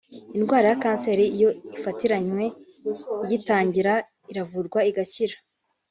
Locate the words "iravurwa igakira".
4.31-5.35